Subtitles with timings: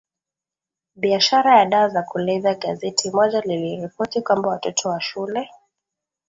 [0.95, 5.49] biashara ya dawa za kulevya Gazeti moja liliripoti kwamba watoto wa shule